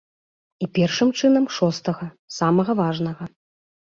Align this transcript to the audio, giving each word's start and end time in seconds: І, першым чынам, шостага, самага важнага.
І, 0.65 0.67
першым 0.77 1.09
чынам, 1.19 1.45
шостага, 1.57 2.09
самага 2.37 2.71
важнага. 2.83 3.23